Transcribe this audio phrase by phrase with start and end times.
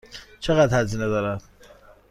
[0.39, 1.41] چقدر هزینه دارد؟